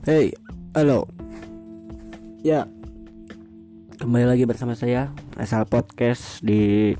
[0.00, 0.32] Hey,
[0.72, 1.12] halo.
[2.40, 2.64] Ya,
[4.00, 6.96] kembali lagi bersama saya Asal Podcast di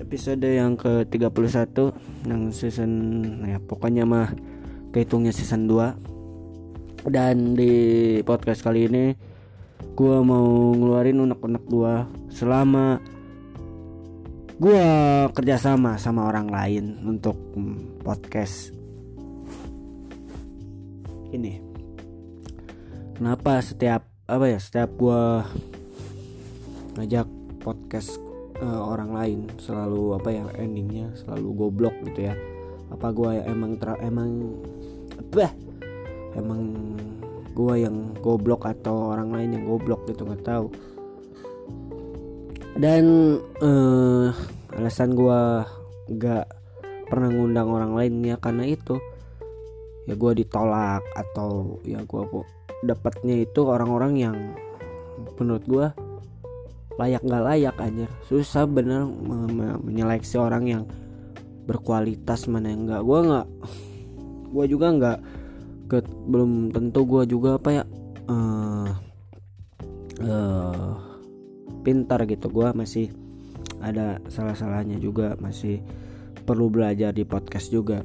[0.00, 1.76] episode yang ke-31
[2.24, 2.92] yang season
[3.44, 4.32] ya pokoknya mah
[4.96, 7.04] kehitungnya season 2.
[7.04, 7.74] Dan di
[8.24, 9.12] podcast kali ini
[9.92, 12.96] gua mau ngeluarin unek-unek gua selama
[14.56, 14.88] gua
[15.36, 17.36] kerjasama sama orang lain untuk
[18.00, 18.85] podcast
[21.32, 21.58] ini.
[23.16, 25.46] Kenapa setiap apa ya setiap gua
[26.98, 27.28] ngajak
[27.62, 28.20] podcast
[28.60, 32.34] uh, orang lain selalu apa ya endingnya selalu goblok gitu ya?
[32.92, 34.60] Apa gua emang ter emang
[35.16, 35.50] apa
[36.36, 36.62] emang
[37.56, 40.68] gua yang goblok atau orang lain yang goblok gitu nggak tahu.
[42.76, 43.04] Dan
[43.64, 44.28] uh,
[44.76, 45.64] alasan gua
[46.12, 46.46] nggak
[47.08, 49.00] pernah ngundang orang lain ya karena itu
[50.06, 52.22] ya gue ditolak atau ya gue
[52.86, 54.36] dapatnya itu orang-orang yang
[55.38, 55.86] menurut gue
[56.96, 59.04] layak nggak layak aja susah bener
[59.84, 60.82] menyeleksi orang yang
[61.66, 63.46] berkualitas mana yang enggak gue nggak
[64.54, 65.18] gue juga nggak
[66.30, 67.84] belum tentu gue juga apa ya
[68.30, 68.90] uh,
[70.22, 70.94] uh,
[71.86, 72.50] pintar gitu.
[72.50, 73.14] Gue masih
[73.78, 75.82] ada salah-salahnya juga masih
[76.42, 78.02] perlu belajar di podcast juga.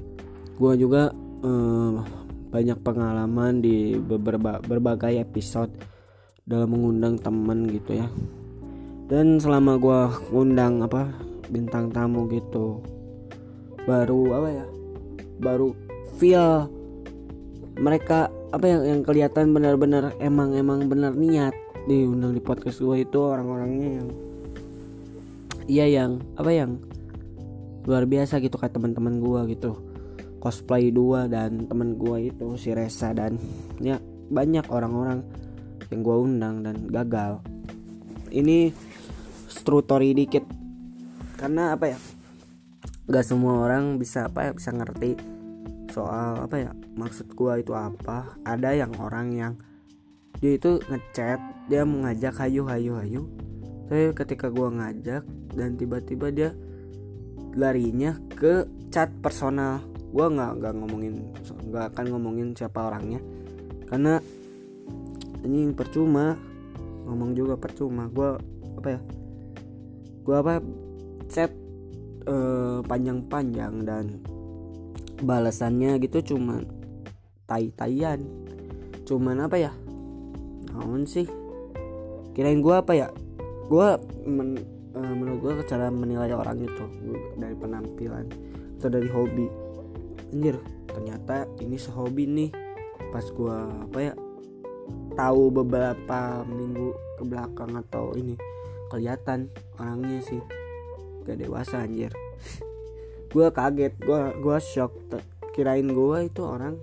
[0.58, 1.10] Gue juga
[1.42, 2.02] uh,
[2.52, 5.72] banyak pengalaman di beberapa berbagai episode
[6.46, 8.08] dalam mengundang teman gitu ya.
[9.12, 11.12] Dan selama gue undang apa
[11.52, 12.80] bintang tamu gitu
[13.84, 14.66] baru apa ya
[15.44, 15.76] baru
[16.16, 16.72] feel
[17.76, 21.52] mereka apa yang yang kelihatan benar-benar emang emang benar niat
[21.90, 24.08] diundang di podcast gue itu orang-orangnya yang
[25.66, 26.78] iya yang apa yang
[27.90, 29.76] luar biasa gitu kayak teman-teman gue gitu
[30.42, 33.38] cosplay dua dan temen gue itu si Resa dan
[33.78, 34.02] ya
[34.34, 35.22] banyak orang-orang
[35.94, 37.46] yang gue undang dan gagal.
[38.34, 38.74] Ini
[39.46, 40.48] story dikit.
[41.38, 42.00] Karena apa ya?
[43.06, 45.20] Gak semua orang bisa apa ya bisa ngerti
[45.92, 48.40] soal apa ya maksud gue itu apa.
[48.48, 49.54] Ada yang orang yang
[50.42, 51.38] dia itu ngechat
[51.70, 53.22] dia mengajak hayu hayu hayu.
[53.92, 56.50] Tapi ketika gue ngajak dan tiba-tiba dia
[57.52, 61.16] larinya ke chat personal gue nggak nggak ngomongin
[61.72, 63.20] nggak akan ngomongin siapa orangnya.
[63.88, 64.20] Karena
[65.48, 66.36] ini percuma.
[67.08, 68.08] Ngomong juga percuma.
[68.12, 68.36] Gue
[68.78, 69.00] apa ya?
[70.22, 70.54] Gue apa
[71.32, 71.52] chat
[72.28, 74.22] uh, panjang-panjang dan
[75.24, 76.68] balasannya gitu cuman
[77.48, 78.20] tai-taian.
[79.08, 79.72] Cuman apa ya?
[80.72, 81.28] Naon sih?
[82.32, 83.08] Kirain gue apa ya?
[83.68, 83.96] Gue
[84.28, 84.60] men,
[84.96, 86.86] uh, menurut gue cara menilai orang itu
[87.40, 88.28] dari penampilan
[88.80, 89.71] atau dari hobi
[90.32, 90.56] anjir
[90.88, 92.52] ternyata ini sehobi nih.
[93.12, 94.14] Pas gua apa ya
[95.20, 98.40] tahu beberapa minggu ke belakang atau ini
[98.88, 100.40] kelihatan orangnya sih.
[101.28, 102.16] Gak dewasa anjir.
[103.32, 104.92] Gua kaget gua gua shock.
[105.52, 106.80] Kirain gua itu orang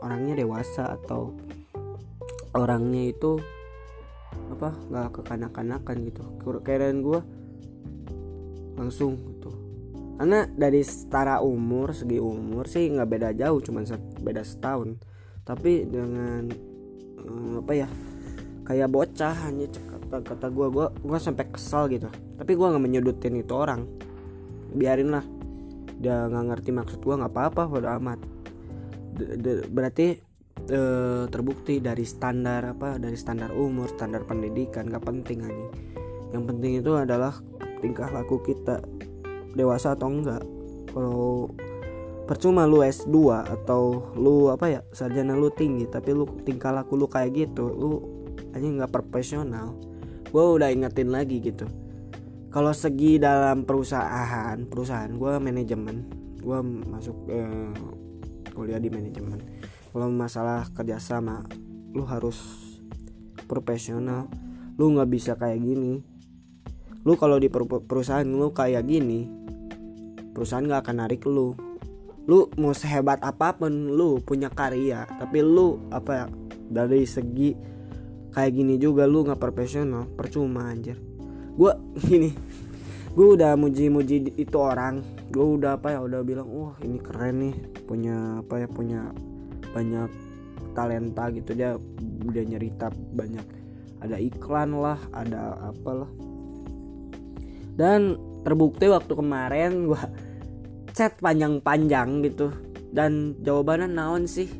[0.00, 1.32] orangnya dewasa atau
[2.52, 3.40] orangnya itu
[4.52, 6.24] apa nggak kekanak-kanakan gitu.
[6.64, 7.24] Kirain gua
[8.76, 9.67] langsung gitu
[10.18, 13.86] karena dari setara umur segi umur sih nggak beda jauh cuma
[14.18, 14.98] beda setahun.
[15.46, 16.50] Tapi dengan
[17.22, 17.88] um, apa ya
[18.66, 22.10] kayak bocah hanya kata kata gue gue gue sampai kesal gitu.
[22.10, 23.86] Tapi gue nggak menyudutin itu orang.
[24.74, 25.24] Biarin lah.
[26.02, 28.18] Dia nggak ngerti maksud gue nggak apa-apa pada amat.
[29.14, 30.18] De, de, berarti
[30.66, 30.80] e,
[31.30, 35.66] terbukti dari standar apa dari standar umur standar pendidikan gak penting aja
[36.30, 37.34] yang penting itu adalah
[37.80, 38.78] tingkah laku kita
[39.54, 40.42] dewasa atau enggak.
[40.92, 41.52] Kalau
[42.28, 43.16] percuma lu S2
[43.48, 48.04] atau lu apa ya sarjana lu tinggi tapi lu tingkah laku lu kayak gitu lu
[48.52, 49.72] aja nggak profesional.
[50.28, 51.64] Gue udah ingetin lagi gitu.
[52.52, 55.96] Kalau segi dalam perusahaan perusahaan gue manajemen.
[56.40, 57.72] Gue masuk eh,
[58.52, 59.40] kuliah di manajemen.
[59.88, 61.48] Kalau masalah kerjasama
[61.96, 62.36] lu harus
[63.48, 64.28] profesional.
[64.76, 66.04] Lu nggak bisa kayak gini.
[67.08, 69.47] Lu kalau di perusahaan lu kayak gini
[70.38, 71.58] perusahaan gak akan narik lu.
[72.30, 76.26] Lu mau sehebat apa pun lu punya karya tapi lu apa ya
[76.70, 77.58] dari segi
[78.30, 80.94] kayak gini juga lu nggak profesional percuma anjir.
[81.58, 81.74] Gue
[82.06, 82.30] gini
[83.18, 85.02] gue udah muji-muji itu orang.
[85.34, 87.56] Gue udah apa ya udah bilang wah ini keren nih
[87.90, 89.00] punya apa ya punya
[89.74, 90.10] banyak
[90.78, 91.50] talenta gitu.
[91.56, 91.74] Dia
[92.22, 93.46] udah nyerita banyak.
[94.04, 96.12] Ada iklan lah ada apalah.
[97.74, 100.27] Dan terbukti waktu kemarin gue
[100.98, 102.50] chat panjang-panjang gitu.
[102.90, 104.50] Dan jawabannya naon sih?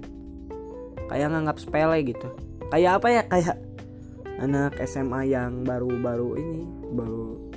[1.10, 2.30] Kayak nganggap sepele gitu.
[2.70, 3.22] Kayak apa ya?
[3.26, 3.56] Kayak
[4.38, 6.62] anak SMA yang baru-baru ini
[6.94, 7.50] baru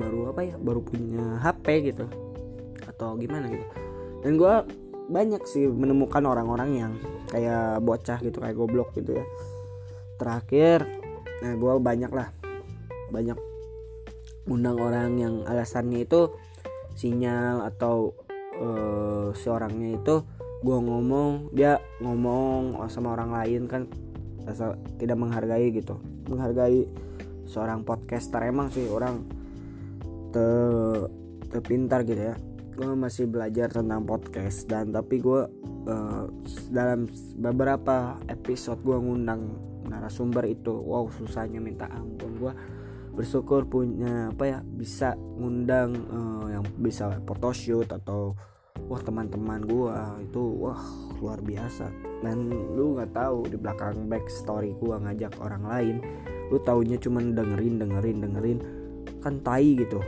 [0.00, 0.56] baru apa ya?
[0.56, 2.08] Baru punya HP gitu.
[2.88, 3.66] Atau gimana gitu.
[4.24, 4.54] Dan gue
[5.12, 6.92] banyak sih menemukan orang-orang yang
[7.28, 9.24] kayak bocah gitu kayak goblok gitu ya.
[10.16, 10.88] Terakhir
[11.42, 12.30] nah gue banyak lah
[13.10, 13.34] banyak
[14.46, 16.30] undang orang yang alasannya itu
[16.96, 18.12] sinyal atau
[18.58, 20.16] uh, seorangnya itu
[20.62, 23.82] gue ngomong dia ngomong sama orang lain kan
[24.46, 25.98] rasa tidak menghargai gitu.
[26.30, 26.86] Menghargai
[27.46, 29.26] seorang podcaster emang sih orang
[30.30, 30.46] te
[31.50, 32.34] terpintar gitu ya.
[32.72, 35.44] Gue masih belajar tentang podcast dan tapi gue
[35.86, 36.24] uh,
[36.72, 40.72] dalam beberapa episode gue ngundang narasumber itu.
[40.72, 42.52] Wow susahnya minta ampun gue
[43.12, 48.32] bersyukur punya apa ya bisa ngundang uh, yang bisa photoshoot atau
[48.88, 50.80] wah teman-teman gua itu wah
[51.20, 51.92] luar biasa.
[52.22, 55.96] Dan lu nggak tahu di belakang backstory gua ngajak orang lain
[56.52, 58.58] lu taunya cuman dengerin dengerin dengerin
[59.24, 60.00] kan tai gitu.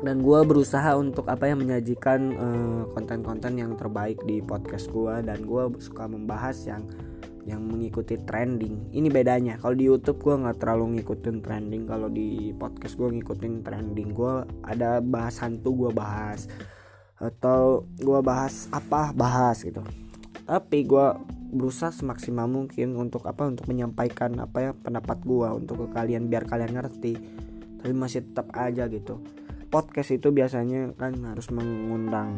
[0.00, 5.44] Dan gue berusaha untuk apa ya menyajikan konten konten-konten yang terbaik di podcast gue dan
[5.44, 6.88] gue suka membahas yang
[7.48, 8.92] yang mengikuti trending.
[8.92, 9.56] Ini bedanya.
[9.56, 11.88] Kalau di YouTube gue nggak terlalu ngikutin trending.
[11.88, 14.12] Kalau di podcast gue ngikutin trending.
[14.12, 16.50] Gue ada bahas hantu gue bahas.
[17.16, 19.12] Atau gue bahas apa?
[19.16, 19.80] Bahas gitu.
[20.44, 21.06] Tapi gue
[21.50, 23.48] berusaha semaksimal mungkin untuk apa?
[23.48, 27.16] Untuk menyampaikan apa ya pendapat gue untuk ke kalian biar kalian ngerti.
[27.80, 29.24] Tapi masih tetap aja gitu.
[29.70, 32.34] Podcast itu biasanya kan harus mengundang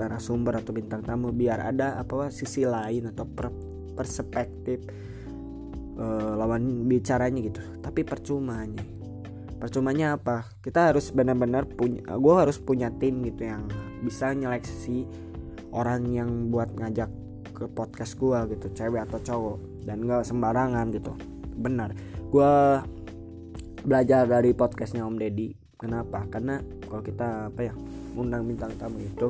[0.00, 3.69] narasumber atau bintang tamu biar ada apa sisi lain atau per
[4.00, 4.80] perspektif
[6.00, 7.60] uh, lawan bicaranya gitu.
[7.84, 9.00] Tapi percuma nih
[9.60, 10.48] percumanya apa?
[10.64, 13.68] Kita harus benar-benar punya gue harus punya tim gitu yang
[14.00, 15.04] bisa nyeleksi
[15.76, 17.12] orang yang buat ngajak
[17.52, 19.58] ke podcast gue gitu cewek atau cowok.
[19.84, 21.12] Dan gak sembarangan gitu.
[21.60, 21.92] Benar.
[22.32, 22.80] Gue
[23.84, 25.52] belajar dari podcastnya Om Deddy.
[25.76, 26.24] Kenapa?
[26.32, 27.74] Karena kalau kita apa ya
[28.16, 29.28] undang bintang tamu itu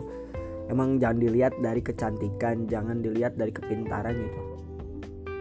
[0.70, 4.49] emang jangan dilihat dari kecantikan jangan dilihat dari kepintaran gitu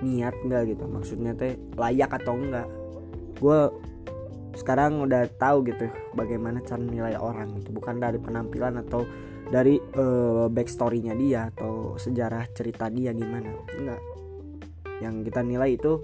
[0.01, 0.85] niat enggak gitu.
[0.87, 2.67] Maksudnya teh layak atau enggak
[3.39, 3.59] gue
[4.59, 9.07] sekarang udah tahu gitu bagaimana cara nilai orang itu bukan dari penampilan atau
[9.47, 13.55] dari uh, backstorynya dia atau sejarah cerita dia gimana.
[13.71, 14.01] Enggak
[14.99, 16.03] yang kita nilai itu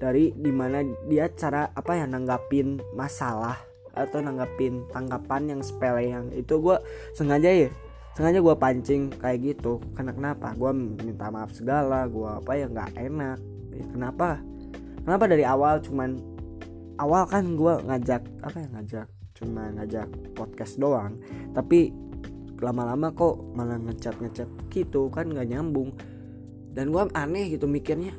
[0.00, 3.56] dari di mana dia cara apa ya nanggapin masalah
[3.94, 6.76] atau nanggapin tanggapan yang sepele yang itu gue
[7.14, 7.70] sengaja ya
[8.14, 9.82] sengaja gue pancing kayak gitu.
[9.98, 10.54] Karena kenapa?
[10.54, 13.38] Gue minta maaf segala gue apa ya nggak enak.
[13.74, 14.38] Ya, kenapa?
[15.02, 16.22] Kenapa dari awal cuman
[17.02, 20.08] awal kan gue ngajak apa ya ngajak cuma ngajak
[20.38, 21.18] podcast doang.
[21.50, 21.90] Tapi
[22.62, 25.90] lama-lama kok malah ngechat ngechat gitu kan nggak nyambung.
[26.70, 28.14] Dan gue aneh gitu mikirnya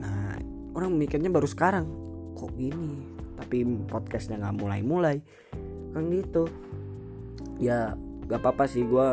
[0.00, 0.38] nah
[0.76, 1.88] orang mikirnya baru sekarang.
[2.36, 3.08] Kok gini?
[3.40, 5.16] Tapi podcastnya nggak mulai-mulai.
[5.96, 6.44] Kan gitu.
[7.56, 7.96] Ya
[8.28, 9.08] gak apa-apa sih gue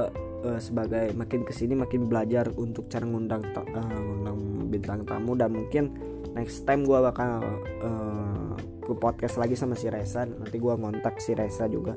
[0.45, 3.65] uh, sebagai makin ke sini makin belajar untuk cara ngundang uh,
[3.99, 4.39] ngundang
[4.71, 5.91] bintang tamu dan mungkin
[6.31, 7.43] next time gue bakal
[7.83, 10.25] uh, ke podcast lagi sama si Reza.
[10.25, 11.93] Nanti gue ngontak si Reza juga.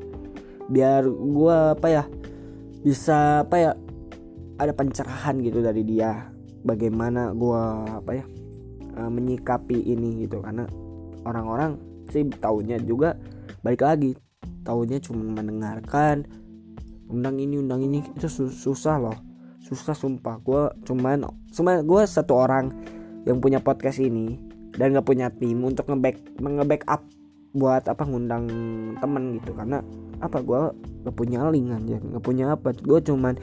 [0.69, 2.05] Biar gue apa ya
[2.85, 3.71] bisa apa ya
[4.61, 6.31] ada pencerahan gitu dari dia.
[6.65, 7.63] Bagaimana gue
[7.99, 8.25] apa ya
[9.01, 10.41] uh, menyikapi ini gitu.
[10.43, 10.69] Karena
[11.25, 11.81] orang-orang
[12.13, 13.17] sih tahunya juga
[13.65, 14.13] balik lagi.
[14.65, 16.25] Tahunya cuma mendengarkan
[17.09, 19.17] undang ini undang ini itu susah loh.
[19.65, 20.41] Susah sumpah.
[20.45, 22.73] Gue cuman cuma gue satu orang
[23.25, 24.37] yang punya podcast ini
[24.77, 27.01] dan gak punya tim untuk ngeback nge-backup
[27.55, 28.45] buat apa ngundang
[29.01, 29.57] temen gitu.
[29.57, 29.81] Karena
[30.21, 30.61] apa gue
[31.09, 32.77] gak punya link aja gak punya apa.
[32.77, 33.41] Gue cuman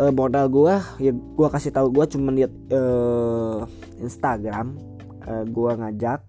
[0.00, 3.68] uh, modal gue ya gue kasih tahu gue cuman lihat uh,
[4.00, 4.80] Instagram
[5.28, 6.20] uh, gue ngajak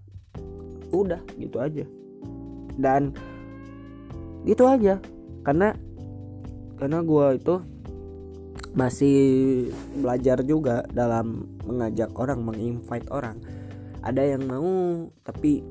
[0.92, 1.88] udah gitu aja.
[2.76, 3.16] Dan
[4.44, 5.00] gitu aja.
[5.42, 5.74] Karena
[6.82, 7.56] karena gue itu
[8.74, 9.20] masih
[10.02, 13.38] belajar juga dalam mengajak orang, menginvite orang.
[14.02, 15.62] Ada yang mau tapi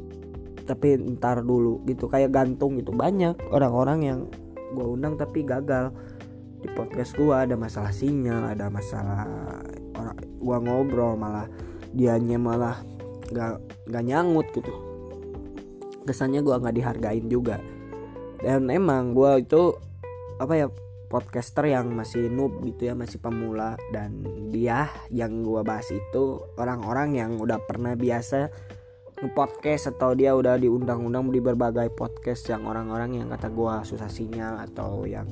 [0.63, 2.07] tapi ntar dulu gitu.
[2.07, 2.95] Kayak gantung gitu.
[2.95, 4.21] Banyak orang-orang yang
[4.71, 5.91] gue undang tapi gagal.
[6.63, 9.27] Di podcast gue ada masalah sinyal ada masalah
[9.99, 11.51] orang gue ngobrol malah
[11.91, 12.79] dianya malah
[13.35, 13.59] gak
[13.91, 14.71] gak nyangut gitu.
[16.07, 17.59] Kesannya gue nggak dihargain juga.
[18.39, 19.75] Dan emang gue itu
[20.39, 20.67] apa ya
[21.11, 23.75] podcaster yang masih noob gitu ya masih pemula.
[23.91, 24.23] Dan
[24.55, 28.49] dia yang gua bahas itu orang-orang yang udah pernah biasa
[29.21, 34.63] nge-podcast atau dia udah diundang-undang di berbagai podcast yang orang-orang yang kata gua susah sinyal
[34.63, 35.27] atau yang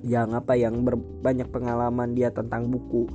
[0.00, 3.10] yang apa yang berbanyak pengalaman dia tentang buku.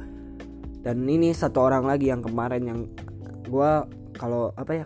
[0.85, 2.79] Dan ini satu orang lagi yang kemarin yang
[3.41, 3.71] gue
[4.13, 4.85] kalau apa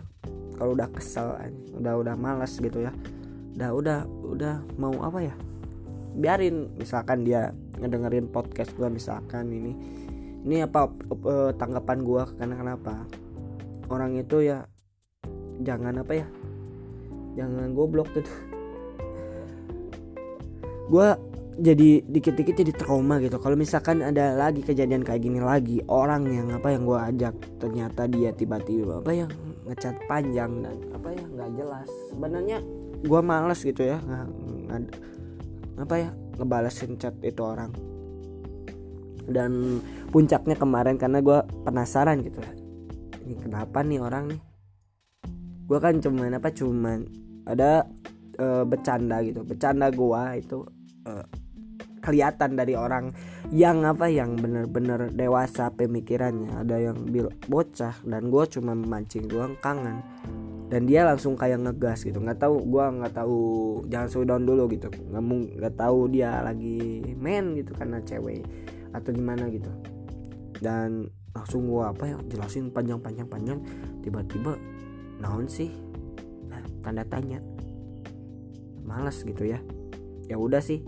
[0.56, 1.36] kalau udah kesel
[1.76, 2.92] udah udah malas gitu ya.
[3.52, 5.34] Udah udah udah mau apa ya
[6.16, 9.72] biarin misalkan dia ngedengerin podcast gue misalkan ini.
[10.40, 10.88] Ini apa
[11.28, 12.94] uh, tanggapan gue karena kenapa?
[13.90, 14.64] Orang itu ya
[15.60, 16.26] jangan apa ya
[17.36, 18.32] jangan goblok gitu.
[20.90, 21.08] Gue
[21.60, 23.36] jadi dikit-dikit jadi trauma gitu.
[23.36, 28.08] Kalau misalkan ada lagi kejadian kayak gini lagi orang yang apa yang gue ajak ternyata
[28.08, 29.30] dia tiba-tiba apa yang
[29.68, 31.88] ngecat panjang dan apa ya nggak jelas.
[32.10, 32.58] Sebenarnya
[33.04, 34.82] gue males gitu ya nggak
[35.80, 36.10] apa ya?
[36.36, 37.72] Ngebalesin chat itu orang.
[39.30, 42.42] Dan puncaknya kemarin karena gue penasaran gitu
[43.30, 44.40] ini kenapa nih orang nih?
[45.70, 46.98] Gue kan cuman apa cuman
[47.46, 47.86] ada
[48.34, 49.46] e, bercanda gitu.
[49.46, 50.66] Bercanda gue itu
[51.06, 51.12] e,
[52.02, 53.14] kelihatan dari orang
[53.54, 56.66] yang apa yang bener-bener dewasa pemikirannya.
[56.66, 57.06] Ada yang
[57.46, 60.02] bocah dan gue cuma memancing doang kangen
[60.70, 62.22] dan dia langsung kayak ngegas gitu.
[62.22, 63.38] Nggak tahu gue nggak tahu
[63.90, 64.86] jangan down dulu gitu.
[64.86, 65.24] Nggak
[65.58, 68.46] nggak tahu dia lagi main gitu karena cewek
[68.94, 69.66] atau gimana gitu.
[70.62, 72.16] Dan langsung gue apa ya?
[72.30, 73.58] Jelasin panjang-panjang panjang
[74.06, 74.54] tiba-tiba
[75.18, 75.74] naon sih?
[76.46, 77.42] Nah, tanda tanya.
[78.86, 79.58] Malas gitu ya.
[80.30, 80.86] Ya udah sih.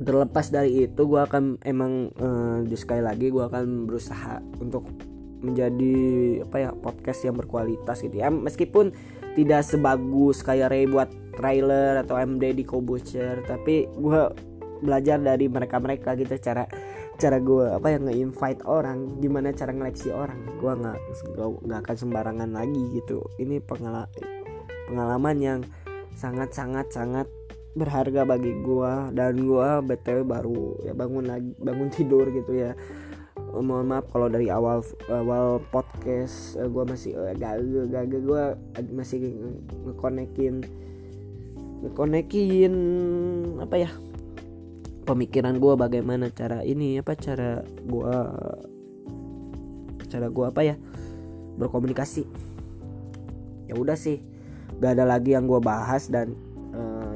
[0.00, 4.88] Terlepas dari itu gue akan emang uh, sekali lagi gue akan berusaha untuk
[5.40, 5.96] menjadi
[6.44, 8.28] apa ya podcast yang berkualitas gitu ya.
[8.28, 8.92] Meskipun
[9.34, 14.22] tidak sebagus kayak Ray buat trailer atau MD di Kobucher tapi gue
[14.80, 16.66] belajar dari mereka-mereka gitu cara
[17.20, 20.40] cara gue apa yang nge-invite orang gimana cara ngeleksi orang.
[20.58, 20.98] Gue nggak
[21.66, 23.24] nggak akan sembarangan lagi gitu.
[23.38, 24.08] Ini pengalaman
[24.90, 25.60] pengalaman yang
[26.18, 27.30] sangat sangat sangat
[27.70, 32.74] berharga bagi gua dan gua btw baru ya bangun lagi bangun tidur gitu ya
[33.58, 38.44] mohon maaf kalau dari awal awal podcast uh, gua masih uh, gagal gagal gua
[38.94, 39.34] masih
[39.90, 40.62] ngekonekin
[41.82, 42.74] ngekonekin
[43.58, 43.90] apa ya
[45.02, 48.30] pemikiran gua bagaimana cara ini apa cara gua
[50.06, 50.76] cara gua apa ya
[51.58, 52.24] berkomunikasi.
[53.70, 54.18] Ya udah sih
[54.82, 56.34] gak ada lagi yang gua bahas dan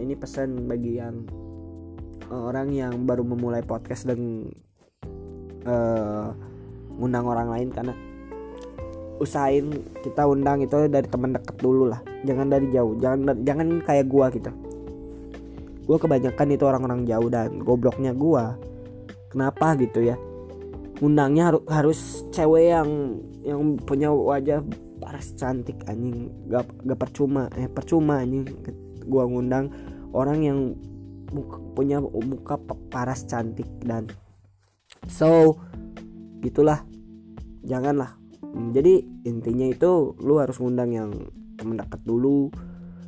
[0.05, 1.25] ini pesan bagi yang
[2.29, 4.53] orang yang baru memulai podcast dan
[5.67, 6.31] uh,
[6.97, 7.95] ngundang orang lain karena
[9.23, 9.71] usahain
[10.03, 12.01] kita undang itu dari teman dekat dulu lah.
[12.27, 12.99] Jangan dari jauh.
[12.99, 14.51] Jangan jangan kayak gua gitu.
[15.85, 18.57] Gua kebanyakan itu orang-orang jauh dan gobloknya gua.
[19.31, 20.17] Kenapa gitu ya?
[21.03, 22.89] Undangnya harus harus cewek yang
[23.43, 24.63] yang punya wajah
[25.03, 26.31] paras cantik anjing.
[26.49, 28.47] Gak, gak percuma eh percuma anjing.
[29.05, 29.69] Gua ngundang
[30.15, 30.59] orang yang
[31.35, 32.57] muka, punya muka
[32.89, 34.07] paras cantik dan
[35.09, 35.61] so
[36.45, 36.85] gitulah.
[37.65, 38.17] Janganlah.
[38.45, 41.11] Hmm, jadi intinya itu lu harus ngundang yang
[41.57, 42.53] temen dulu.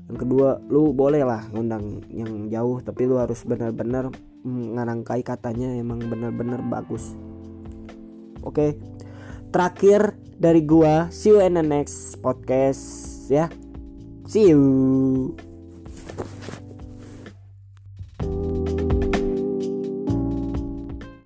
[0.06, 4.10] Yang kedua lu boleh lah ngundang yang jauh tapi lu harus benar-benar
[4.46, 7.14] ngarangkai katanya emang benar-benar bagus.
[8.42, 8.54] Oke.
[8.54, 8.70] Okay.
[9.46, 12.84] terakhir dari gua see you in the next podcast
[13.30, 13.48] ya.
[14.26, 15.45] See you